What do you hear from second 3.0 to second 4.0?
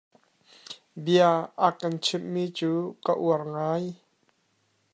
ka uar ngai.